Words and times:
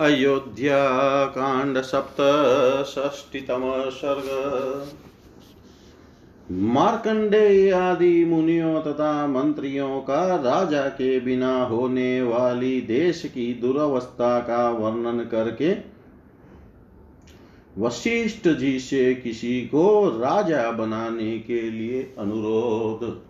अयोध्याकाण्ड 0.00 1.78
सप्तषष्टितम 1.78 3.62
सर्ग 3.90 4.26
मार्कंडेय 6.50 7.72
आदि 7.72 8.24
मुनियों 8.24 8.80
तथा 8.82 9.26
मंत्रियों 9.26 10.00
का 10.00 10.36
राजा 10.36 10.88
के 10.88 11.20
बिना 11.20 11.62
होने 11.62 12.22
वाली 12.22 12.80
देश 12.80 13.22
की 13.24 13.54
दुरवस्था 13.54 14.38
का 14.40 14.70
वर्णन 14.70 15.24
करके 15.24 15.74
वशिष्ठ 17.78 18.48
जी 18.48 18.78
से 18.80 19.14
किसी 19.14 19.60
को 19.66 20.08
राजा 20.20 20.70
बनाने 20.70 21.38
के 21.38 21.70
लिए 21.70 22.02
अनुरोध 22.18 23.25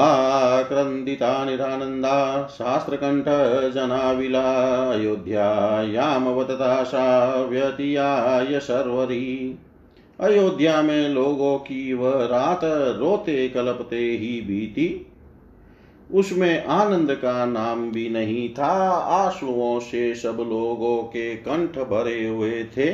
आक्रन्दिता 0.00 1.44
निरानन्दा 1.44 2.46
शास्त्रकण्ठजनाविला 2.50 4.42
अयोध्यायामवतता 4.90 6.84
सा 6.84 7.34
व्यतीयाय 7.34 8.60
सर्वरी 8.60 9.58
अयोध्या 10.20 10.82
में 10.82 11.08
लोगों 11.08 11.58
की 11.58 11.94
वह 11.94 12.24
रात 12.24 12.60
रोते 12.98 13.48
कलपते 13.48 13.96
ही 13.96 14.40
बीती। 14.40 15.06
उसमें 16.14 16.64
आनंद 16.64 17.12
का 17.12 17.46
नाम 17.46 17.90
भी 17.90 18.08
नहीं 18.08 18.48
था, 18.48 18.90
आंसुओं 18.90 19.80
से 19.80 20.14
सब 20.14 20.36
लोगों 20.38 21.02
के 21.02 21.34
कंठ 21.34 21.78
भरे 21.78 22.26
हुए 22.26 22.64
थे। 22.76 22.90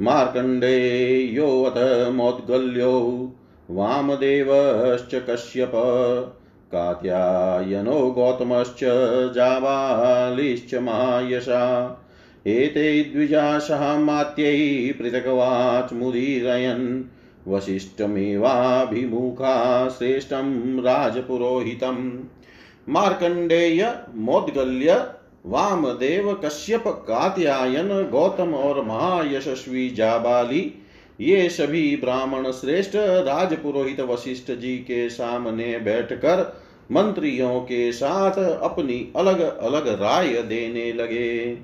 मार्कण्डेयोऽथ 0.00 2.12
मोद्गल्यो 2.12 3.32
वामदेवश्च 3.70 5.22
कश्यप, 5.30 5.72
कात्यायनो 6.72 8.10
गौतमश्च 8.10 8.80
जाबालिश्च 9.34 10.74
मायशा 10.74 12.00
एते 12.46 13.02
द्विजाशामात्यै 13.02 14.92
पृथक्वाच्मुदीरयन् 14.92 17.02
वसिष्ठमेवाभिमुखा 17.48 19.88
श्रेष्ठं 19.88 20.80
राजपुरोहितम्। 20.80 22.18
मार्कण्डेय 22.88 23.94
मोद्गल्य 24.14 25.06
वामदेव 25.46 26.34
कश्यप 26.34 26.84
कात्यायन, 26.86 28.10
गौतम 28.10 28.54
और 28.54 28.84
महायशस्वी 28.84 29.90
जाबाली। 29.90 30.74
ये 31.20 31.48
सभी 31.48 31.96
ब्राह्मण 31.96 32.50
श्रेष्ठ 32.50 32.96
राजपुरोहित 32.96 34.00
वशिष्ठ 34.00 34.52
जी 34.52 34.76
के 34.76 35.10
सामने 35.10 35.78
बैठकर 35.78 36.60
मंत्रियों 36.92 37.60
के 37.60 37.92
साथ 37.92 38.60
अपनी 38.62 39.12
अलग 39.16 39.58
अलग 39.58 39.88
राय 39.88 40.42
देने 40.42 40.92
लगे। 40.92 41.58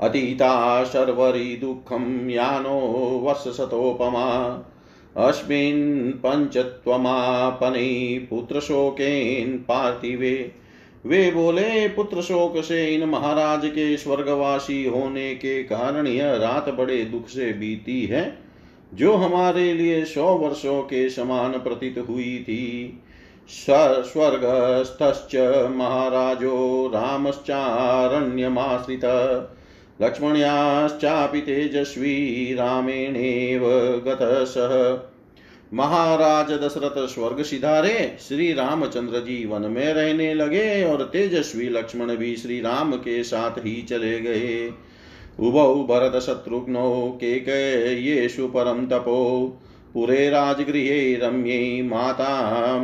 अतीता 0.00 0.84
शर्वरी 0.84 1.56
दुःखं 1.56 2.30
यानो 2.30 2.80
वर्षशतोपमा 3.24 4.28
अस्मिन् 5.16 6.12
पञ्चत्वमापनै 6.12 8.26
पुत्रशोकेन 8.30 9.58
पार्थिवे। 9.58 10.63
वे 11.06 11.30
बोले, 11.30 11.88
पुत्र 11.88 12.22
शोक 12.22 12.64
से 12.64 12.86
इन 12.86 13.08
महाराज 13.08 13.62
के 13.64 13.96
स्वर्गवासी 13.96 14.84
होने 14.84 15.34
के 15.34 15.62
कारण 15.62 16.06
यह 16.06 16.34
रात 16.34 16.68
बड़े 16.68 17.04
दुख 17.04 17.28
से 17.28 17.52
बीती 17.52 18.02
है, 18.02 18.38
जो 18.94 19.14
हमारे 19.14 19.74
लिए 19.74 20.04
सौ 20.04 20.24
वर्षों 20.24 20.82
के 20.82 21.10
समान 21.10 21.52
प्रतीत 21.52 22.04
हुई 22.08 22.22
थी। 22.22 23.00
स्वर्गस्थश्च 23.48 25.36
महाराजो 25.76 26.90
रामश्चारण्यमाश्रित, 26.94 29.04
लक्ष्मण्याश्चापि 30.02 31.40
तेजस्वी 31.40 32.54
रामेणेव 32.54 33.62
गतः 34.06 34.44
महाराज 35.72 36.52
दशरथ 36.52 37.08
स्वर्ग 37.08 37.42
सिधारे 37.42 38.16
श्री 38.28 38.52
रामचंद्र 38.52 39.20
जी 39.20 39.46
वन 39.46 39.62
में 39.62 39.92
रहने 39.92 40.34
लगे 40.34 40.84
और 40.84 41.02
तेजस्वी 41.02 41.68
लक्ष्मण 41.68 42.16
भी 42.16 42.36
श्री 42.36 42.60
राम 42.60 42.92
के 42.92 43.22
साथ 43.24 43.58
ही 43.58 43.82
चले 43.82 44.20
गए। 44.20 44.72
उभौ 45.40 45.74
भरत 45.74 46.22
शत्रुघ्नो 46.22 47.18
के 47.20 47.40
केकयेषु 47.40 48.46
परम 48.48 48.86
तपो। 48.86 49.48
पुरे 49.94 50.30
राजगृहे 50.30 51.14
रम्ये 51.14 51.82
माता 51.82 52.78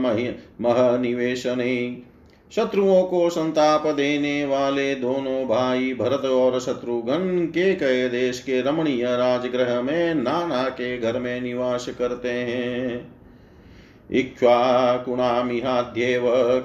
महनिवेशने। 0.61 2.03
शत्रुओं 2.57 3.03
को 3.03 3.31
संताप 3.31 3.87
देने 3.87 4.45
वाले 4.45 4.95
दोनों 4.95 5.47
भाई 5.47 5.95
भरत 5.95 6.25
और 6.25 6.61
शत्रुघ्न 6.61 7.47
के 7.47 7.75
कय 7.75 8.09
देश 8.09 8.41
के 8.41 8.63
रमणीय 8.63 9.05
राजगृह 9.05 9.83
में 9.83 10.15
नाना 10.15 10.69
के 10.69 10.99
घर 10.99 11.19
में 11.19 11.41
निवास 11.41 11.91
करते 11.99 12.29
हैं। 12.29 13.15
इक्ष्वाकुणामिहाद्येव 14.11 16.23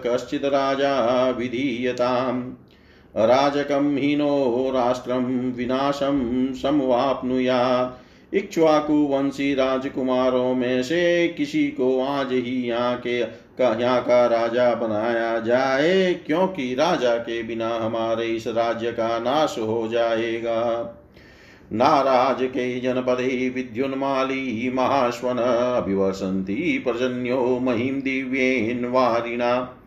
कश्चित् 0.07 0.45
राजा 0.45 1.29
विधीयताम्। 1.29 2.53
अराजकं 3.15 3.97
हीनो 3.97 4.71
राष्ट्रं 4.75 5.51
विनाशं 5.51 6.53
समवाप्नुयात् 6.53 8.35
इक्ष्वाकु 8.35 8.93
वंशी 8.93 9.53
राजकुमारों 9.53 10.55
में 10.55 10.83
से 10.83 11.27
किसी 11.27 11.67
को 11.67 12.01
आज 12.01 12.31
ही 12.31 12.67
यहाँ 12.67 12.97
के 12.97 13.44
का 13.57 13.77
यहाँ 13.79 14.01
का 14.01 14.25
राजा 14.25 14.73
बनाया 14.73 15.39
जाए, 15.39 16.13
क्योंकि 16.13 16.75
राजा 16.75 17.15
के 17.15 17.43
बिना 17.43 17.69
हमारे 17.69 18.25
इस 18.25 18.47
राज्य 18.47 18.91
का 18.91 19.19
नाश 19.19 19.55
हो 19.59 19.87
जाएगा। 19.87 20.61
नाराज़ 21.73 22.43
के 22.43 22.79
जनपदे 22.79 23.49
विद्युन्माली, 23.49 24.71
महाश्वन 24.75 25.37
अभिवर्षन्ति 25.77 26.83
पर्जन्यो, 26.85 27.59
महिम, 27.61 28.01
दिव्येन, 28.01 28.85
वारिणा। 28.85 29.81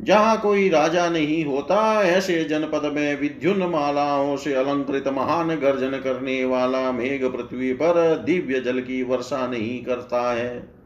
जहाँ 0.00 0.40
कोई 0.40 0.68
राजा 0.68 1.08
नहीं 1.08 1.44
होता, 1.44 2.02
ऐसे 2.02 2.44
जनपद 2.44 2.92
में 2.94 3.20
विद्युन 3.20 3.62
मालाओं 3.62 4.36
से 4.36 4.54
अलंकृत 4.54 5.08
महान 5.08 5.48
गर्जन 5.48 5.90
करने 5.90 6.44
वाला 6.44 6.92
मेघ 6.92 7.24
पृथ्वी 7.24 7.72
पर 7.72 8.22
दिव्य 8.26 8.60
जल 8.60 8.80
की 8.80 9.02
वर्षा 9.02 9.46
नहीं 9.46 9.84
करता 9.84 10.32
है। 10.32 10.79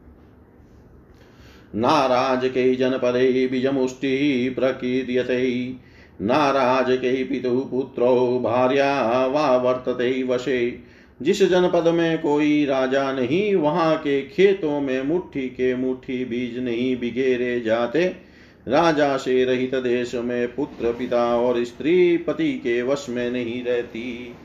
नाराज़ 1.75 2.47
के 2.47 2.75
जनपदे 2.75 3.47
बीजमुष्टि 3.47 4.49
प्रकीर्यते। 4.59 5.73
नाराज़ 6.21 6.91
के 6.91 7.23
पितु 7.23 7.67
पुत्रो 7.71 8.41
भार्या 8.43 9.25
वा 9.27 9.57
वर्तते 9.57 10.23
वशे। 10.23 10.79
जिस 11.21 11.43
जनपद 11.43 11.87
में 11.87 12.21
कोई 12.21 12.65
राजा 12.65 13.11
नहीं, 13.11 13.55
वहाँ 13.55 13.97
के 13.97 14.21
खेतों 14.21 14.81
में 14.81 15.03
मुट्ठी 15.03 15.49
के 15.49 15.75
मुट्ठी 15.75 16.25
बीज 16.25 16.59
नहीं 16.59 16.99
बिगेरे 16.99 17.61
जाते। 17.61 18.15
राजा 18.67 19.17
से 19.17 19.45
रहित 19.45 19.75
देश 19.75 20.15
में 20.15 20.55
पुत्र, 20.55 20.91
पिता 20.93 21.35
और 21.35 21.63
स्त्री 21.63 22.17
पति 22.17 22.53
के 22.53 22.81
वश 22.81 23.05
में 23.09 23.31
नहीं 23.31 23.63
रहती। 23.63 24.35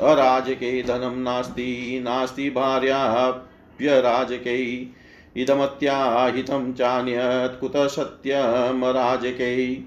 अराज 0.00 0.50
के 0.50 0.82
धनम 0.82 1.22
नास्ती, 1.22 2.00
नास्ति 2.00 2.00
नास्ति 2.00 2.50
भार्याप्यराज 2.50 4.28
के 4.32 5.03
इदमत्याहितं 5.36 6.72
चान्यत् 6.72 7.60
कुतः 7.60 7.86
सत्यम 7.86 8.84
राजकै 8.84 9.84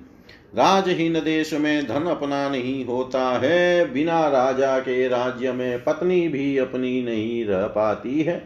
राजहीन 0.56 1.14
देश 1.14 1.54
में 1.54 1.88
धन 1.88 2.04
अपना 2.04 2.50
नहीं 2.50 2.86
होता 2.86 3.24
है, 3.40 3.94
बिना 3.94 4.28
राजा 4.28 4.80
के 4.80 5.08
राज्य 5.08 5.52
में 5.52 5.84
पत्नी 5.84 6.28
भी 6.28 6.58
अपनी 6.58 7.02
नहीं 7.04 7.46
रह 7.46 7.68
पाती 7.68 8.22
है। 8.22 8.38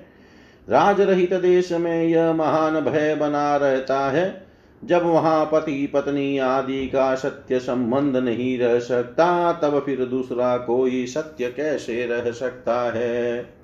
राज 0.69 1.01
रहित 1.01 1.33
देश 1.33 1.71
में 1.71 2.03
यह 2.03 2.33
महान 2.33 2.79
भय 2.81 3.15
बना 3.15 3.55
रहता 3.55 3.99
है, 4.11 4.47
जब 4.83 5.05
वहाँ 5.05 5.45
पति 5.45 5.87
पत्नी 5.87 6.37
आदि 6.37 6.87
का 6.87 7.15
सत्य 7.15 7.59
संबंध 7.59 8.17
नहीं 8.17 8.57
रह 8.59 8.79
सकता, 8.79 9.51
तब 9.53 9.83
फिर 9.85 10.05
दूसरा 10.05 10.57
कोई 10.57 11.05
सत्य 11.07 11.49
कैसे 11.49 12.05
रह 12.05 12.31
सकता 12.31 12.91
है? 12.91 13.60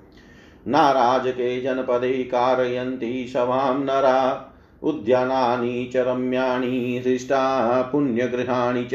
नाराज़ 0.68 1.28
के 1.28 1.60
जनपदे 1.60 2.24
कारयन्ति 2.24 3.30
सवां 3.32 3.80
नरा, 3.80 4.54
उद्यानानि 4.82 5.90
च 5.92 5.96
रम्याणि 5.96 7.02
हृष्टा 7.06 7.82
पुण्यगृहाणि 7.82 8.88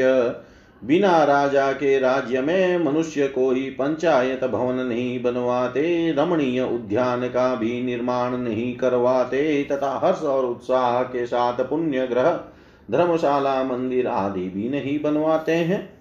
बिना 0.84 1.24
राजा 1.24 1.72
के 1.72 1.98
राज्य 1.98 2.40
में 2.40 2.84
मनुष्य 2.84 3.28
कोई 3.28 3.70
पंचायत 3.70 4.44
भवन 4.44 4.74
नहीं 4.74 5.22
बनवाते, 5.22 6.12
रमणीय 6.12 6.62
उद्यान 6.62 7.28
का 7.28 7.54
भी 7.54 7.82
निर्माण 7.82 8.36
नहीं 8.36 8.76
करवाते, 8.76 9.64
तथा 9.64 10.00
हर्ष 10.04 10.22
और 10.22 10.44
उत्साह 10.44 11.02
के 11.02 11.26
साथ 11.26 11.54
पुण्य 11.54 12.06
ग्रह 12.06 12.40
धर्मशाला, 12.90 13.64
मंदिर 13.64 14.06
आदि 14.06 14.48
भी 14.48 14.68
नहीं 14.68 15.02
बनवाते 15.02 15.52
हैं। 15.52 15.93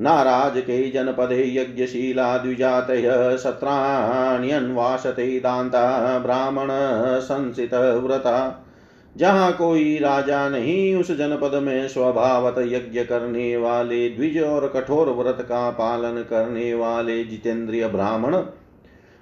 नाराज़ 0.00 0.58
के 0.58 0.90
जनपदे 0.90 1.42
यज्ञशीला 1.54 2.36
द्विजात 2.38 2.86
सत्राण्यन्वासते 3.40 5.26
दाता 5.40 6.18
ब्राह्मण 6.18 6.68
संसित 7.20 7.74
व्रता। 7.74 8.60
जहाँ 9.16 9.52
कोई 9.52 9.98
राजा 9.98 10.48
नहीं, 10.48 10.94
उस 10.96 11.10
जनपद 11.10 11.54
में 11.62 11.88
स्वभावत 11.88 12.54
यज्ञ 12.58 13.04
करने 13.04 13.56
वाले 13.56 14.08
द्विज 14.08 14.38
और 14.42 14.66
कठोर 14.68 15.10
व्रत 15.10 15.38
का 15.40 15.70
पालन 15.70 16.22
करने 16.22 16.74
वाले 16.74 17.24
जितेंद्रिय 17.24 17.86
ब्राह्मण, 17.88 18.36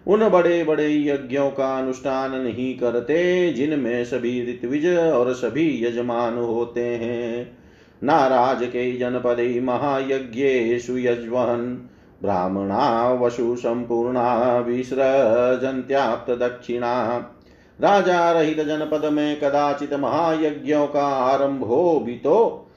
उन 0.07 0.29
बड़े 0.29 0.65
बड़े 0.65 0.89
यज्ञों 1.05 1.51
का 1.51 1.79
अनुष्ठान 1.79 2.35
नहीं 2.35 2.79
करते, 2.79 3.53
जिनमें 3.53 4.05
सभी 4.05 4.41
ऋत्विज 4.51 4.87
और 4.97 5.33
सभी 5.35 5.85
यजमान 5.85 6.39
होते 6.39 6.85
हैं। 6.85 7.62
नाराज़ 8.03 8.65
के 8.65 8.93
जनपदे 8.99 9.61
महायज्ञेषु 9.61 10.97
यज्वहन्। 10.99 11.77
ब्राह्मणा 12.23 13.13
वशु 13.13 13.55
संपूर्णा 13.57 14.59
विसृजन्त्याप्त 14.59 16.31
दक्षिणा 16.33 16.95
राजा 17.79 18.31
रहित 18.33 18.61
जनपद 18.61 19.05
में 19.13 19.41
कदाचित 19.41 19.95
महायज्ञों 19.95 20.87
का 20.87 21.07
आरंभ 21.07 21.63
हो 21.63 22.01
भी 22.01 22.15
तो 22.15 22.69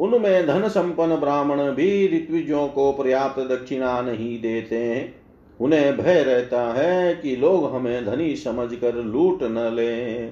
उनमें 0.00 0.46
धन 0.46 0.68
संपन्न 0.68 1.16
ब्राह्मण 1.16 1.70
भी 1.72 2.06
ऋत्विजों 2.08 2.66
को 2.68 2.92
पर्याप्त 2.92 3.40
दक्षिणा 3.40 4.00
नहीं 4.00 4.40
देते। 4.40 5.10
उन्हें 5.60 5.96
भय 5.96 6.22
रहता 6.22 6.62
है 6.72 7.14
कि 7.14 7.36
लोग 7.36 7.74
हमें 7.74 8.04
धनी 8.06 8.34
समझकर 8.36 8.94
लूट 8.94 9.42
न 9.42 9.70
ले। 9.74 10.26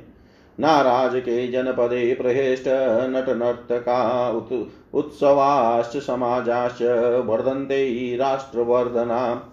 नाराज़ 0.61 1.17
के 1.17 1.47
जनपदे 1.49 2.15
प्रहेष्ट 2.15 2.65
नट 3.11 3.29
नर्तका 3.29 4.31
उत, 4.31 4.69
उत्सवाश्च 4.95 5.97
समाजाश्च 5.97 6.83
वर्धन्ते 7.27 8.17
राष्ट्रवर्धना। 8.17 9.49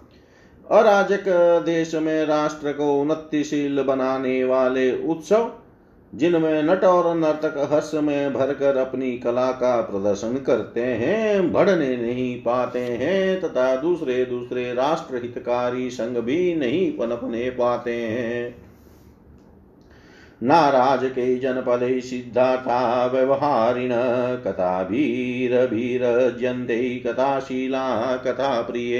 अराजक 0.70 1.24
देश 1.66 1.94
में 1.94 2.24
राष्ट्र 2.26 2.72
को 2.72 3.00
उन्नतिशील 3.00 3.82
बनाने 3.82 4.44
वाले 4.44 4.92
उत्सव, 5.06 5.50
जिनमें 6.14 6.62
नट 6.62 6.84
और 6.84 7.14
नर्तक 7.16 7.68
हर्ष 7.72 7.90
में 7.94 8.32
भरकर 8.32 8.76
अपनी 8.76 9.18
कला 9.18 9.50
का 9.52 9.80
प्रदर्शन 9.80 10.36
करते 10.36 10.80
हैं 10.80 11.52
बढ़ने 11.52 11.96
नहीं 11.96 12.34
पाते 12.36 12.78
हैं, 12.78 13.40
तथा 13.40 13.76
दूसरे 13.76 14.24
दूसरे 14.24 14.74
राष्ट्र 14.74 15.16
हितकारी 15.16 15.90
संघ 15.90 16.18
भी 16.18 16.54
नहीं 16.54 16.90
पनपने 16.92 17.50
पाते 17.50 17.94
हैं। 17.94 18.69
नाराज़ 20.42 21.04
के 21.04 21.38
जनपदे 21.38 22.00
सिद्धार्था 22.00 23.06
व्यवहारिण 23.06 23.90
कथा 24.44 24.82
भीर 24.82 25.66
भीर 25.66 26.00
जयंते, 26.40 27.02
कथाशीला 27.06 28.16
कथा 28.16 28.62
प्रिय 28.62 28.98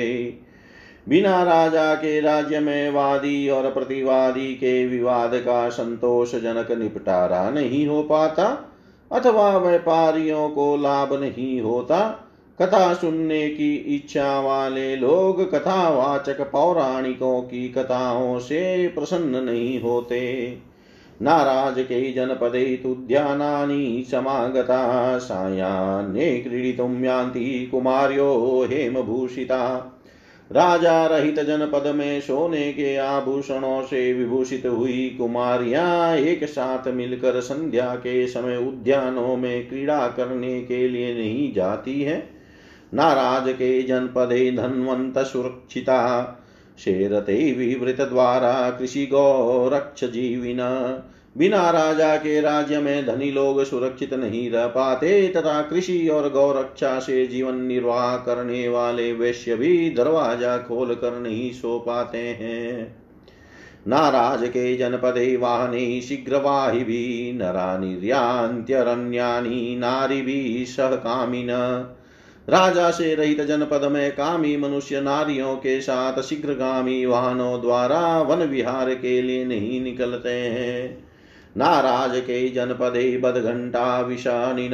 बिना 1.09 1.43
राजा 1.43 1.95
के 1.95 2.21
राज्य 2.21 2.61
में 2.61 2.91
वादी 2.91 3.49
और 3.49 3.71
प्रतिवादी 3.71 4.55
के 4.55 4.87
विवाद 4.87 5.31
का 5.35 5.69
संतोषजनक 5.69 6.73
निपटारा 6.73 7.51
नहीं 7.51 7.87
हो 7.87 8.03
पाता, 8.03 8.73
अथवा 9.13 9.57
व्यापारियों 9.59 10.49
को 10.49 10.77
लाभ 10.77 11.21
नहीं 11.21 11.61
होता। 11.61 12.27
कथा 12.63 12.95
सुनने 12.95 13.49
की 13.49 13.75
इच्छा 13.75 14.41
वाले 14.41 14.97
लोग 14.97 15.51
कथावाचक 15.51 16.41
पौराणिकों 16.41 17.43
की 17.43 17.69
कथाओं 17.69 18.39
से 18.39 18.89
प्रसन्न 18.89 19.45
नहीं 19.45 19.81
होते। 19.81 20.70
नाराज़ 21.23 21.81
के 21.81 22.13
जनपदे 22.13 22.77
तुद्यानानि 22.77 24.05
समागता, 24.11 25.19
सायान्ये 25.19 26.39
क्रीडितुं 26.39 27.03
यान्ति 27.05 27.69
कुमार्यो 27.71 28.67
हेमभूषिता। 28.71 29.97
राजा 30.53 31.07
रहित 31.07 31.41
जनपद 31.41 31.93
में 31.97 32.21
सोने 32.21 32.73
के 32.73 32.97
आभूषणों 32.97 33.83
से 33.83 34.13
विभूषित 34.13 34.67
हुई 34.67 35.15
कुमारियाँ 35.19 36.17
एक 36.17 36.45
साथ 36.45 36.89
मिलकर 36.89 37.41
संध्या 37.41 37.95
के 37.95 38.27
समय 38.27 38.57
उद्यानों 38.57 39.37
में 39.37 39.69
क्रीड़ा 39.69 40.09
करने 40.09 40.63
के 40.63 40.89
लिए 40.89 41.15
नहीं 41.15 41.53
जाती 41.53 42.03
है। 42.03 42.29
नाराज़ 42.95 43.53
के 43.53 43.83
जनपदे 43.83 44.51
धनवंत 44.53 45.19
सुरक्षिता 45.19 46.37
शेरते 46.79 47.53
विवृत 47.53 48.01
द्वारा 48.01 48.71
कृषि 48.71 49.07
गौरक्ष 49.07 50.05
जीविना 50.05 51.03
बिना 51.39 51.71
राजा 51.71 52.17
के 52.17 52.41
राज्य 52.41 52.79
में 52.79 53.07
धनी 53.07 53.31
लोग 53.31 53.65
सुरक्षित 53.65 54.15
नहीं 54.15 54.51
रह 54.51 54.67
पाते, 54.67 55.29
तथा 55.29 55.63
कृषि 55.63 56.09
और 56.09 56.31
गौरक्षा 56.31 56.99
से 56.99 57.27
जीवन 57.27 57.55
निर्वाह 57.55 58.17
करने 58.17 58.69
वाले 58.69 59.13
वैश्य 59.13 59.57
भी 59.57 59.91
दरवाज़ा 59.91 60.59
खोल 60.59 60.95
कर 60.95 61.21
नहीं 61.21 61.53
सो 61.53 61.79
पाते 61.79 62.19
हैं। 62.19 62.97
नाराज़ 63.89 64.45
के 64.45 64.77
जनपदे 64.77 65.37
वाहने 65.37 66.01
शीघ्रवाहि 66.01 66.85
भी 66.85 67.33
नरा 67.35 67.79
नारी 69.79 70.23
भी 70.23 70.65
सह 70.65 70.91
कामिन 70.91 71.49
राजा 72.49 72.91
से 72.91 73.15
रहित 73.15 73.41
जनपद 73.41 73.89
में 73.93 74.13
कामी 74.13 74.57
मनुष्य 74.57 75.01
नारियों 75.01 75.57
के 75.57 75.81
साथ 75.81 76.23
शीघ्रगामी 76.23 77.07
वाहनों 77.07 77.61
द्वारा 77.61 78.23
वन 78.23 78.39
विहार 78.39 78.95
के 78.95 79.23
लिए 79.23 79.45
नहीं 79.45 79.81
निकलते 79.81 80.29
हैं। 80.29 81.05
नाराज़ 81.57 82.21
के 82.21 82.49
जनपदे 82.49 83.19
बदघण्टा 83.19 84.01
विषानिन 84.01 84.73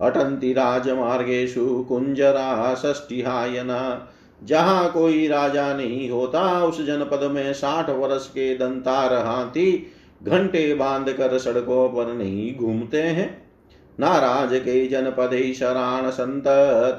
अटन्ति 0.00 0.52
राजमार्गेषु 0.52 1.86
कुञ्जरा 1.88 2.74
षष्टिहायना। 2.74 4.10
जहाँ 4.44 4.92
कोई 4.92 5.28
राजा 5.28 5.74
नहीं 5.74 6.10
होता, 6.10 6.64
उस 6.64 6.86
जनपद 6.86 7.30
में 7.32 7.52
साठ 7.52 7.90
वर्ष 7.90 8.26
के 8.26 8.54
दंतार 8.54 9.14
हाथी 9.14 9.92
घंटे 10.22 10.74
बाँध 10.74 11.12
कर 11.12 11.38
सड़कों 11.38 11.88
पर 11.88 12.12
नहीं 12.12 12.56
घूमते 12.56 13.02
हैं। 13.02 13.43
नाराज़ 13.98 14.54
के 14.54 14.86
जनपदे 14.86 15.52
शराण 15.54 16.10
संत 16.10 16.44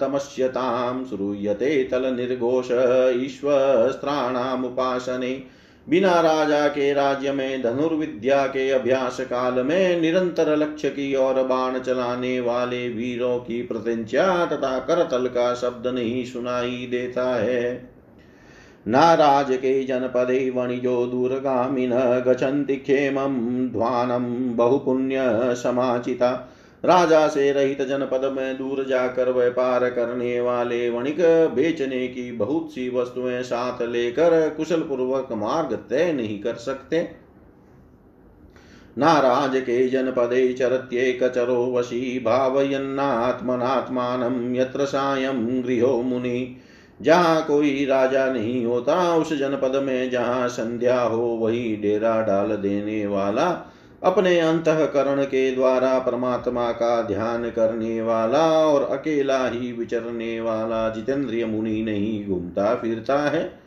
तमस्यताम 0.02 1.04
श्रूयते 1.06 1.84
तल 1.84 2.06
निर्घोष 2.16 2.72
ईश्वस्त्राणाम 3.16 4.66
उपासने 4.66 5.44
बिना 5.88 6.20
राजा 6.22 6.68
के 6.68 6.94
राज्य 6.94 7.32
में, 7.32 7.62
धनुर्विद्या 7.62 8.46
के 8.48 8.70
अभ्यास 8.72 9.20
काल 9.22 9.64
में 9.64 10.02
निरंतर 10.02 10.56
लक्ष्य 10.56 10.90
की 10.90 11.16
ओर 11.16 11.44
बाण 11.44 11.80
चलाने 11.80 12.40
वाले 12.40 12.88
वीरों 12.90 13.38
की 13.40 13.62
प्रत्यंचा 13.62 14.46
तथा 14.46 14.78
करतल 14.80 15.28
का 15.28 15.54
शब्द 15.54 15.88
नहीं 15.88 16.26
सुनाई 16.26 16.88
देता 16.92 17.36
है। 17.36 17.90
नाराज़ 18.88 19.54
के 19.54 19.84
जनपदे 19.84 20.50
वणिजो 20.50 21.06
दूरगामिन 21.06 21.92
गच्छन्ति 22.28 22.76
क्षेमं 22.76 23.70
बहुपुण्य 24.56 25.16
समाचिता। 25.56 26.32
राजा 26.84 27.28
से 27.28 27.52
रहित 27.52 27.82
जनपद 27.82 28.34
में 28.38 28.58
दूर 28.58 28.86
जाकर 28.86 29.32
व्यापार 29.32 29.90
करने 29.90 30.42
वाले 30.42 30.90
वणिक 30.90 31.50
बेचने 31.56 32.08
की 32.08 32.32
बहुत 32.32 32.72
सी 32.72 32.90
वस्तुएँ 32.90 33.44
साथ 33.44 33.82
लेकर 33.82 34.50
कुशल 34.50 34.80
पूर्वक 34.80 35.32
मार्ग 35.32 35.84
तय 35.90 36.14
नहीं 36.14 36.40
कर 36.40 36.54
सकते। 36.54 37.26
नाराज़ 38.98 39.58
के 39.58 39.88
जनपदे 39.88 40.54
चरत्ये 40.54 41.14
कचरो 41.14 41.76
वशी 41.76 42.20
भावयन्नात्मनात्मानं 42.20 44.56
यत्र 44.56 44.86
सायं 44.86 45.64
गृहो 45.64 46.02
मुनि। 46.02 46.58
जहाँ 47.02 47.46
कोई 47.46 47.86
राजा 47.86 48.26
नहीं 48.26 48.66
होता, 48.66 49.16
उस 49.16 49.34
जनपद 49.34 49.76
में 49.76 50.10
जहाँ 50.10 50.48
संध्या 50.48 51.02
हो, 51.02 51.22
वही 51.22 51.76
डेरा 51.76 52.22
डाल 52.22 52.48
देने 52.48 53.08
वाला 53.08 53.72
अपने 54.04 54.40
अंतकरण 54.40 55.24
के 55.24 55.52
द्वारा 55.52 56.00
परमात्मा 56.00 56.72
का 56.72 57.02
ध्यान 57.02 57.50
करने 57.50 58.02
वाला 58.02 58.48
और 58.68 58.84
अकेला 58.84 59.48
ही 59.48 59.72
विचरने 59.72 60.42
वाला 60.42 60.90
जितेंद्रिय 60.90 61.46
मुनि 61.46 61.82
नहीं 61.82 62.26
घूमता, 62.28 62.76
फिरता 62.76 63.20
है, 63.30 63.60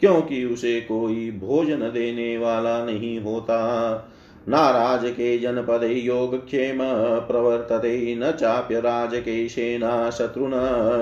क्योंकि 0.00 0.44
उसे 0.44 0.80
कोई 0.80 1.30
भोजन 1.30 1.80
देने 1.80 2.38
वाला 2.38 2.84
नहीं 2.84 3.20
होता। 3.20 4.10
नाराज़ 4.48 5.06
के 5.06 5.38
जनपद 5.38 5.80
योग 5.84 6.46
क्षेम 6.46 6.78
प्रवर्तते, 7.26 8.16
न 8.18 8.32
चाप्य 8.32 8.80
राज 8.80 9.10
के 9.14 9.48
सेना 9.48 10.10
शत्रुन 10.10 10.54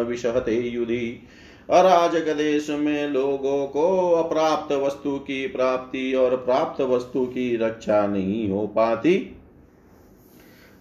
विषहते 0.09 0.55
युधि। 0.55 1.29
अराजक 1.71 2.71
में 2.71 3.09
लोगों 3.09 3.67
को 3.67 4.13
अप्राप्त 4.13 4.73
वस्तु 4.73 5.19
की 5.19 5.47
प्राप्ति 5.47 6.15
और 6.15 6.37
प्राप्त 6.37 6.81
वस्तु 6.81 7.25
की 7.25 7.57
रक्षा 7.57 8.07
नहीं 8.07 8.51
हो 8.51 8.67
पाती। 8.67 9.37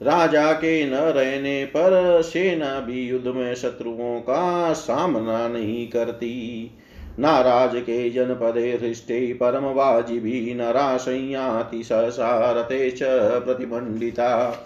राजा 0.01 0.53
के 0.53 0.85
न 0.85 0.93
रहने 0.93 1.65
पर 1.65 2.21
सेना 2.21 2.79
भी 2.79 3.07
युद्ध 3.07 3.27
में 3.27 3.55
शत्रुओं 3.55 4.19
का 4.19 4.73
सामना 4.73 5.47
नहीं 5.47 5.87
करती। 5.87 6.71
नाराज़ 7.19 7.77
के 7.77 8.09
जनपदे 8.09 8.79
हृष्टे 8.81 9.33
परम 9.33 9.63
वाजिभी 9.63 10.53
नरा 10.53 10.97
संयाति 10.97 11.83
ससारते 11.83 12.91
च 12.91 12.99
प्रतिमंडिता। 13.45 14.57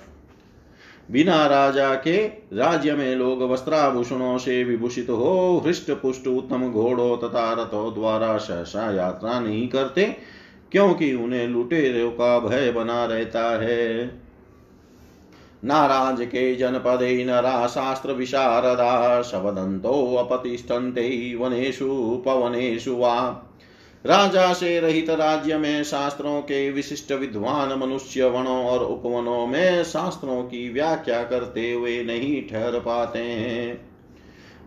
बिना 1.12 1.46
राजा 1.48 1.96
के 1.96 2.28
राज्य 2.54 2.94
में 2.94 3.16
लोग 3.16 3.42
वस्त्राभूषणों 3.42 4.38
से 4.38 4.64
विभूषित 4.64 5.10
हो 5.10 5.64
हृष्ट 5.66 5.92
पुष्ट 5.92 6.28
उत्तम 6.28 6.72
घोड़ों 6.72 7.18
तथा 7.18 7.54
रथों 7.54 7.94
द्वारा 7.94 8.38
सहसा 8.38 8.96
यात्रा 8.96 9.40
नहीं 9.40 9.68
करते, 9.68 10.16
क्योंकि 10.72 11.14
उन्हें 11.14 11.48
लुटेरों 11.48 12.12
का 12.12 12.40
भय 12.40 12.72
बना 12.72 13.06
रहता 13.06 13.62
है। 13.62 14.06
नाराज़ 15.64 16.24
के 16.24 16.56
जनपदे 16.56 17.26
नरा 17.26 17.68
शास्त्र 17.68 18.12
विशारदा, 18.12 19.22
शवदंतो 19.22 20.16
अपतिष्ठन्ते 20.16 21.36
वनेषु, 21.36 22.24
पवनेषु 22.26 22.96
वा 22.96 23.42
राजा 24.06 24.54
से 24.54 24.80
रहित 24.80 25.10
राज्य 25.10 25.58
में 25.58 25.84
शास्त्रों 25.84 26.42
के 26.42 26.72
विशिष्ट 26.72 27.12
विद्वान 27.12 27.80
मनुष्य 27.80 28.26
वनों 28.26 28.66
और 28.66 28.84
उपवनों 28.84 29.48
में 29.48 29.84
शास्त्रों 29.84 30.44
की 30.44 30.70
व्याख्या 30.70 31.24
करते 31.24 31.72
हुए 31.72 32.04
नहीं 32.04 32.48
ठहर 32.48 32.80
पाते 32.80 33.20
हैं। 33.20 33.90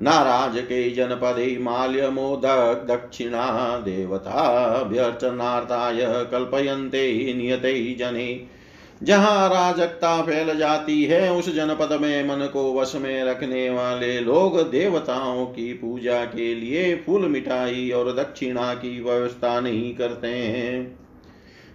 नाराज़ 0.02 0.58
के 0.58 0.90
जनपदे 0.90 1.58
माल्य 1.58 2.08
मोदक 2.08 2.86
दक्षिणा 2.88 3.78
देवता 3.78 4.82
व्यर्चनार्थाय 4.82 6.00
कल्पयन्ते 6.32 7.34
नियते 7.34 7.96
जने। 7.98 8.57
जहाँ 9.02 9.48
अराजकता 9.48 10.22
फैल 10.22 10.58
जाती 10.58 11.04
है, 11.04 11.32
उस 11.32 11.54
जनपद 11.54 11.98
में 12.02 12.24
मन 12.24 12.46
को 12.46 12.80
वश 12.80 12.92
में 12.94 13.24
रखने 13.24 13.70
वाले 13.70 14.20
लोग 14.20 14.70
देवताओं 14.70 15.46
की 15.46 15.72
पूजा 15.72 16.24
के 16.24 16.54
लिए 16.54 16.96
फूल 16.96 17.26
मिठाई 17.26 17.90
और 17.90 18.12
दक्षिणा 18.12 18.74
की 18.74 19.00
व्यवस्था 19.00 19.60
नहीं 19.60 19.94
करते 19.94 20.28
हैं। 20.28 20.98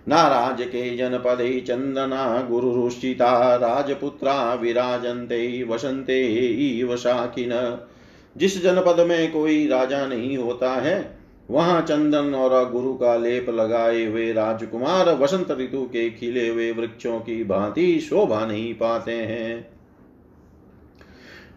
नाराज़ 0.07 0.61
के 0.61 0.97
जनपदे 0.97 1.59
चंदना, 1.59 2.47
गुरु 2.49 2.69
गुरुरुषिता 2.69 3.55
राजपुत्रा 3.55 4.53
विराजन्ते 4.53 5.63
वसंते 5.63 6.23
इव 6.79 6.97
शाकिन। 6.97 7.77
जिस 8.37 8.63
जनपद 8.63 9.05
में 9.09 9.31
कोई 9.31 9.67
राजा 9.67 10.05
नहीं 10.05 10.37
होता 10.37 10.71
है 10.71 11.12
वहाँ 11.51 11.81
चंदन 11.81 12.35
और 12.35 12.71
गुरु 12.71 12.93
का 12.93 13.15
लेप 13.15 13.49
लगाए 13.49 14.05
हुए 14.05 14.33
राजकुमार 14.33 15.09
वसंत 15.09 15.51
ऋतु 15.51 15.81
के 15.81 16.09
खिले 16.09 16.49
हुए 16.49 16.71
वृक्षों 16.71 17.19
की 17.19 17.43
भांति 17.43 17.99
शोभा 17.99 18.45
नहीं 18.45 18.73
पाते 18.73 19.11
हैं। 19.11 19.73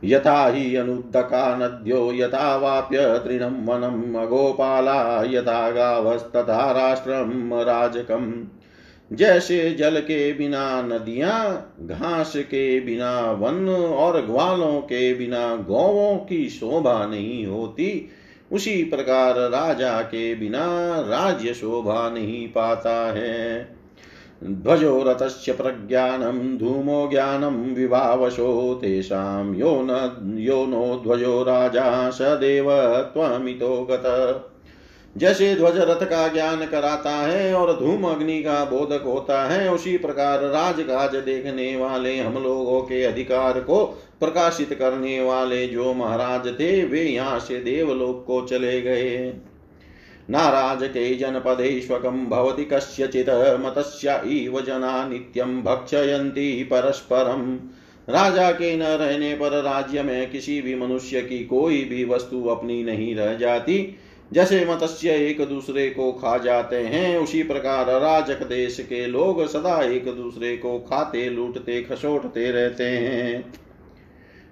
यथा 0.04 0.48
हि 0.48 0.76
अनुदका 0.76 1.56
नद्यो, 1.56 2.12
यथा 2.12 2.56
वाप्य 2.56 2.98
तृणं 2.98 3.66
वनम् 3.66 4.16
अगोपाला, 4.16 5.24
यथा 5.26 5.70
गावस्तथा 5.70 6.72
राष्ट्रम 6.72 7.54
राजकम। 7.54 8.44
जैसे 9.12 9.70
जल 9.70 10.00
के 10.00 10.32
बिना 10.32 10.82
नदियाँ, 10.82 11.74
घास 11.80 12.32
के 12.36 12.80
बिना 12.80 13.30
वन 13.30 13.68
और 13.68 14.26
ग्वालों 14.26 14.80
के 14.80 15.14
बिना 15.14 15.56
गौवों 15.56 16.16
की 16.16 16.48
शोभा 16.48 17.06
नहीं 17.06 17.46
होती 17.46 18.08
उसी 18.52 18.84
प्रकार 18.84 19.34
राजा 19.34 20.02
के 20.02 20.34
बिना 20.34 20.64
राज्य 21.00 21.54
शोभा 21.54 22.10
नहीं 22.10 22.48
पाता 22.48 23.12
है। 23.12 23.76
ध्वजो 24.44 25.02
रतस्य 25.02 25.52
प्रज्ञानं, 25.52 26.58
धूमो 26.58 27.08
ज्ञानम 27.10 27.54
विभावशो 27.54 28.78
तेषां 28.82 29.54
यो 29.54 29.80
न, 29.82 30.16
यो 30.38 30.66
नो 30.66 31.00
ध्वजो 31.02 31.42
राजा, 31.42 32.10
सदेव 32.10 32.66
त्वमितो 33.14 33.88
गत 33.90 34.02
जैसे 35.16 35.54
ध्वज 35.54 35.76
रथ 35.78 36.04
का 36.06 36.26
ज्ञान 36.28 36.64
कराता 36.66 37.10
है 37.10 37.54
और 37.54 37.72
धूम 37.78 38.04
अग्नि 38.04 38.38
का 38.42 38.64
बोधक 38.64 39.02
होता 39.02 39.44
है, 39.44 39.70
उसी 39.72 39.96
प्रकार 39.98 40.42
राजकाज 40.42 41.14
देखने 41.16 41.76
वाले 41.76 42.18
हम 42.18 42.34
लोगों 42.34 42.80
के 42.80 43.02
अधिकार 43.04 43.60
को 43.60 43.84
प्रकाशित 44.20 44.74
करने 44.74 45.20
वाले 45.20 45.66
जो 45.66 45.94
महाराज 45.94 46.46
थे, 46.60 46.84
वे 46.84 47.02
यहाँ 47.02 47.38
से 47.38 47.58
देवलोक 47.58 48.24
को 48.26 48.40
चले 48.42 48.80
गए। 48.82 49.32
नाराज़ 50.30 50.84
के 50.84 51.14
जनपदेश्वकं 51.14 52.24
भवति 52.26 52.64
कस्यचित्, 52.64 53.28
मतस्य 53.60 54.20
इव 54.28 54.60
जना 54.60 55.06
नित्यं 55.08 55.62
भक्षयन्ति 55.62 56.62
परस्परम 56.62 57.58
राजा 58.08 58.50
के 58.50 58.76
न 58.76 58.82
रहने 58.82 59.32
पर 59.34 59.62
राज्य 59.62 60.02
में 60.02 60.30
किसी 60.30 60.60
भी 60.62 60.74
मनुष्य 60.74 61.20
की 61.20 61.44
कोई 61.44 61.84
भी 61.84 62.04
वस्तु 62.04 62.42
अपनी 62.44 62.82
नहीं 62.84 63.14
रह 63.14 63.34
जाती। 63.34 63.78
जैसे 64.32 64.64
मत्स्य 64.64 65.10
एक 65.10 65.48
दूसरे 65.48 65.90
को 65.90 66.12
खा 66.12 66.38
जाते 66.38 66.76
हैं, 66.76 67.18
उसी 67.18 67.42
प्रकार 67.42 67.88
अराजक 67.88 68.42
देश 68.42 68.80
के 68.80 69.06
लोग 69.06 69.46
सदा 69.46 69.82
एक 69.82 70.04
दूसरे 70.04 70.56
को 70.56 70.78
खाते, 70.78 71.30
लूटते, 71.30 71.82
खसोटते 71.82 72.50
रहते 72.50 72.84
हैं। 72.84 73.52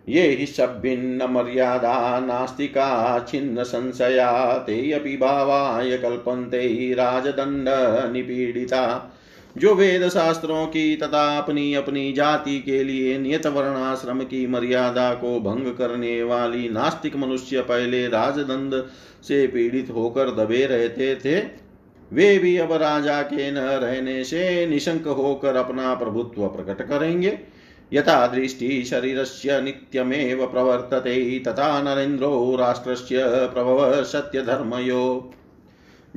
ये 0.09 0.29
हि 0.29 0.47
सभिन्न 0.47 1.25
मर्यादा, 1.25 2.21
नास्तिका, 2.21 3.19
छिन्न 3.29 3.63
संशया, 3.63 4.59
ते 4.59 4.93
अपि 4.93 5.17
भावाय 5.17 5.99
कल्पन्ते 5.99 6.95
राजदंड 6.95 7.67
निपीडिता। 8.13 9.11
जो 9.59 9.75
वेद 9.75 10.09
शास्त्रों 10.09 10.67
की 10.67 10.97
तथा 10.97 11.39
अपनी 11.39 11.75
अपनी 11.75 12.13
जाति 12.13 12.61
के 12.61 12.85
लिए 12.85 13.19
नियत 13.19 13.47
वर्णाश्रम 13.47 14.21
की 14.21 14.47
मर्यादा 14.47 15.15
को 15.15 15.41
भंग 15.41 15.75
करने 15.77 16.23
वाली 16.23 16.69
नास्तिक 16.69 17.17
मनुष्य 17.17 17.61
पहले 17.61 18.09
राजदंड 18.09 18.85
से 19.29 19.47
पीड़ित 19.47 19.91
होकर 19.91 20.31
दबे 20.31 20.67
रहते 20.67 21.17
थे, 21.17 21.65
वे 22.13 22.39
भी 22.39 22.57
अब 22.57 22.73
राजा 22.73 23.23
के 23.23 23.51
न 23.51 23.59
रहने 23.59 24.25
से 24.25 24.67
निशंक 24.67 25.09
होकर 25.09 25.57
अपना 25.57 25.95
प्रभुत्व 25.95 26.47
प्रकट 26.47 26.89
करेंगे। 26.89 27.39
यथा 27.93 28.27
दृष्टि 28.27 28.69
शरीर 28.69 28.85
शरीरस्य 28.85 29.61
नित्यमेव 29.61 30.47
प्रवर्तते, 30.47 31.39
तथा 31.39 31.83
नरेन्द्रो 31.83 32.57
राष्ट्रस्य 32.61 33.25
प्रभव 33.27 34.05
सत्य 34.05 34.05
सत्यधर्मयो। 34.05 35.33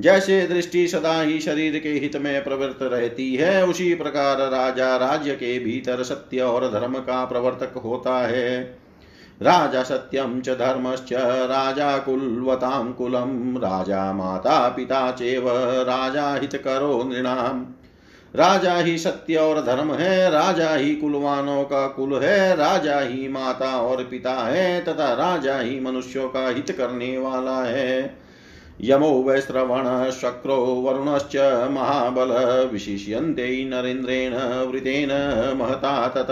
जैसे 0.00 0.46
दृष्टि 0.46 0.88
सदा 0.88 1.20
ही 1.20 1.40
शरीर 1.40 1.78
के 1.78 1.88
हित 1.88 2.16
में 2.16 2.44
प्रवृत्त 2.44 2.78
रहती 2.82 3.34
है, 3.34 3.66
उसी 3.66 3.94
प्रकार 3.94 4.36
राजा 4.50 4.96
राज्य 4.96 5.34
के 5.34 5.58
भीतर 5.58 6.02
सत्य 6.02 6.40
और 6.40 6.72
धर्म 6.72 6.94
का 6.94 7.24
प्रवर्तक 7.24 7.76
होता 7.76 8.26
है। 8.26 8.78
राजा 9.42 9.82
सत्यम 9.82 10.40
च 10.40 10.50
धर्मश्च, 10.50 11.12
राजा 11.46 11.98
कुलवतां 11.98 12.92
कुलम 12.92 13.58
राजा 13.58 14.12
माता 14.12 14.68
पिता 14.68 15.10
चेव, 15.10 15.44
राजा 15.82 16.34
हित 16.34 16.56
करो 16.56 17.04
नृणाम। 17.04 17.66
राजा 18.34 18.76
ही 18.76 18.98
सत्य 18.98 19.36
और 19.36 19.62
धर्म 19.62 19.94
है, 19.94 20.30
राजा 20.30 20.74
ही 20.74 20.94
कुलवानों 20.94 21.64
का 21.64 21.88
कुल 21.88 22.14
है, 22.14 22.56
राजा 22.56 23.00
ही 23.00 23.28
माता 23.28 23.80
और 23.80 24.04
पिता 24.04 24.34
है, 24.34 24.84
तथा 24.84 25.14
राजा 25.14 25.58
ही 25.58 25.80
मनुष्यों 25.80 26.28
का 26.28 26.48
हित 26.48 26.70
करने 26.70 27.18
वाला 27.18 27.64
है। 27.64 28.27
यमो 28.80 29.22
वैश्रवण 29.22 30.10
शक्रो 30.10 30.56
वरुणश्च 30.56 31.36
महाबल, 31.70 32.28
विशिष्यन्ते 32.72 33.64
नरेन्द्रेण, 33.64 34.34
वृतेन 34.66 35.08
महता 35.58 36.08
तत। 36.08 36.26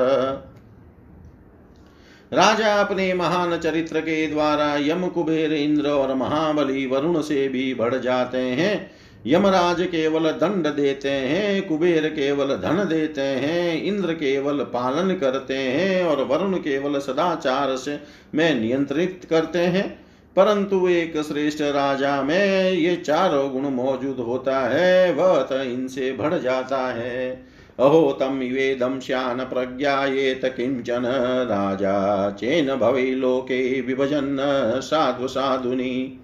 राजा 2.33 2.75
अपने 2.75 3.15
महान 3.15 3.59
चरित्र 3.59 4.01
के 4.01 4.27
द्वारा 4.27 4.77
यम 4.77 5.07
कुबेर 5.09 5.53
इंद्र 5.53 5.89
और 5.89 6.15
महाबली 6.15 6.87
वरुण 6.87 7.21
से 7.21 7.49
भी 7.49 7.75
बढ़ 7.75 7.95
जाते 7.95 8.39
हैं। 8.39 8.91
यमराज 9.27 9.83
केवल 9.83 10.31
दंड 10.31 10.67
देते 10.67 11.11
हैं, 11.11 11.69
कुबेर 11.69 12.09
केवल 12.09 12.49
धन 12.49 12.87
देते 12.89 13.21
हैं, 13.21 13.83
इंद्र 13.83 14.13
केवल 14.13 14.59
पालन 14.59 15.15
करते 15.15 15.55
हैं 15.55 16.05
और 16.05 16.25
वरुण 16.25 16.55
केवल 16.55 16.99
सदाचार 16.99 17.77
से 17.77 18.01
में 18.35 18.61
नियंत्रित 18.61 19.27
करते 19.31 19.59
हैं। 19.59 20.06
परंतु 20.37 20.87
एक 20.89 21.17
श्रेष्ठ 21.23 21.61
राजा 21.63 22.21
में 22.23 22.71
ये 22.71 22.97
चारों 22.97 23.51
गुण 23.53 23.69
मौजूद 23.71 24.17
होता 24.19 24.59
है, 24.61 25.13
वह 25.13 25.41
तो 25.43 25.63
इनसे 25.63 26.13
बढ़ 26.13 26.35
जाता 26.35 26.79
है। 26.93 27.31
अहो, 27.79 28.13
तम 28.13 28.39
वेदम 28.53 28.99
श्यान 29.01 29.39
प्रज्ञाएत 29.45 30.45
किंचन 30.57 31.03
राजा, 31.49 32.31
चेन 32.31 32.75
भवे 32.75 33.11
लोके 33.11 33.81
विभजन, 33.81 34.37
साधु 34.83 35.29
साधुनी। 35.29 36.21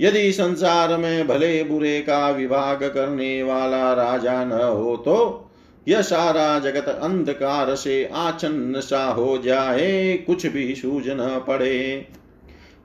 यदि 0.00 0.32
संसार 0.32 0.96
में 0.96 1.26
भले 1.28 1.62
बुरे 1.64 2.00
का 2.00 2.28
विभाग 2.30 2.84
करने 2.84 3.42
वाला 3.42 3.92
राजा 3.92 4.44
न 4.44 4.52
हो 4.52 4.96
तो 4.96 5.50
यह 5.86 6.02
सारा 6.02 6.58
जगत 6.58 6.88
अंधकार 7.02 7.74
से 7.74 8.04
आचन्न 8.14 8.80
सा 8.80 9.04
हो 9.04 9.38
जाए, 9.38 10.12
कुछ 10.26 10.46
भी 10.46 10.74
सूझ 10.74 11.04
न 11.08 11.44
पड़े। 11.46 12.06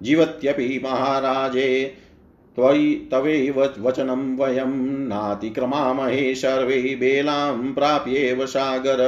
जीवत्यपि 0.03 0.81
महाराजे। 0.83 1.95
त्वयि 2.57 2.93
तवैव 3.11 3.61
वचनं 3.79 4.35
वयं 4.37 4.71
नातिक्रमामहे 5.07 6.33
सर्वे 6.35 6.81
बेलां 6.95 7.73
प्राप्येव 7.73 8.45
सागर। 8.45 9.01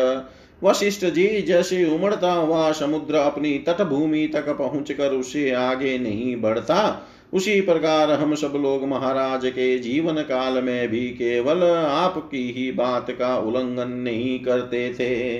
वशिष्ठ 0.64 1.06
जी 1.06 1.42
जैसे 1.42 1.84
उमड़ता 1.86 2.32
हुआ 2.32 2.72
समुद्र 2.72 3.16
अपनी 3.16 3.58
तटभूमि 3.58 4.28
तक 4.28 4.50
पहुंचकर 4.50 5.12
उसे 5.12 5.52
आगे 5.52 5.98
नहीं 5.98 6.36
बढ़ता। 6.42 7.08
उसी 7.34 7.62
प्रकार 7.62 8.12
हम 8.12 8.36
सब 8.36 8.54
लोग 8.56 8.88
महाराज 8.88 9.46
के 9.46 9.78
जीवन 9.80 10.22
काल 10.22 10.62
में 10.64 10.88
भी 10.88 11.08
केवल 11.10 11.64
आपकी 11.76 12.52
ही 12.52 12.72
बात 12.72 13.12
का 13.12 13.38
उल्लंघन 13.38 13.90
नहीं 13.90 14.40
करते 14.40 14.90
थे। 14.94 15.40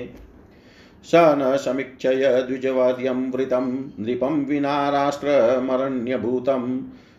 स 1.06 1.12
न 1.14 1.56
समीक्षय 1.56 2.44
द्विजवर्यं 2.48 3.30
वृतं 3.30 3.66
नृपं 4.00 4.44
विना 4.44 4.88
राष्ट्रमरण्यभूतम् 4.90 6.78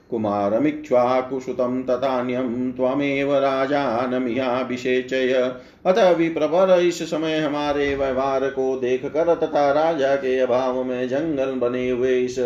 कुमारमिक्ष्वाकुसुतं 0.09 1.83
तथान्यं 1.83 2.71
त्वमेव 2.71 3.33
राजानमियाभिषेचय 3.37 5.33
अतः 5.85 6.09
विप्रवर 6.09 6.79
इस 6.79 7.01
समय 7.03 7.37
हमारे 7.37 7.95
व्यवहार 7.95 8.47
को 8.49 8.77
देख 8.77 9.05
कर 9.05 9.33
तथा 9.35 9.71
राजा 9.71 10.15
के 10.15 10.39
अभाव 10.39 10.83
में 10.83 11.07
जंगल 11.07 11.51
बने 11.59 11.89
हुए 11.89 12.19
इस 12.19 12.39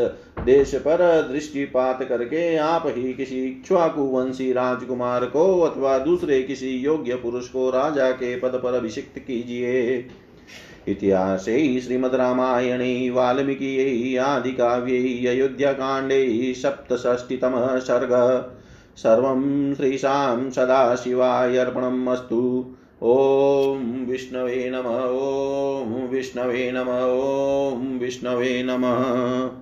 देश 0.45 0.75
पर 0.75 1.03
दृष्टिपात 1.31 2.03
करके 2.03 2.55
आप 2.57 2.83
ही 2.88 3.13
किसी 3.13 3.45
इक्ष्वाकु 3.45 4.01
वंशी 4.01 4.51
राजकुमार 4.53 5.25
को 5.25 5.60
अथवा 5.62 5.98
दूसरे 6.00 6.41
किसी 6.43 6.69
योग्य 6.69 7.15
पुरुष 7.15 7.48
को 7.50 7.69
राजा 7.69 8.12
के 8.12 8.36
पद 8.39 8.60
पर 8.63 8.74
अभिषिक्त 8.74 9.19
कीजिए। 9.19 10.07
इतिहासे 10.88 11.82
श्रीमद्रामायणे 11.82 13.10
वाल्मीकियै 13.10 14.18
आदिकाव्यै 14.18 15.28
अयोध्याकाण्डे 15.28 16.54
सप्तषष्टितमः 16.54 17.80
सर्ग। 17.80 18.12
सर्वं 18.98 19.74
श्रीशां 19.76 20.52
सदाशिवाय 20.52 21.58
अर्पणम् 21.58 22.08
अस्तु 22.08 22.76
ॐ 23.04 24.06
विष्णवे 24.10 24.72
नम, 24.74 24.86
ॐ 24.86 26.08
विष्णवे 26.08 26.72
नम, 26.72 26.90
ॐ 26.90 28.00
विष्णवे 28.00 28.64
नमः। 28.64 29.62